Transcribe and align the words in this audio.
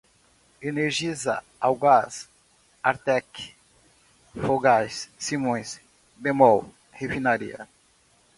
Energisa, 0.63 1.43
Algás, 1.59 2.27
Artek, 2.81 3.53
Fogás, 4.35 5.07
Simões, 5.19 5.79
Bemol, 6.17 6.73
Refinaria 6.91 7.67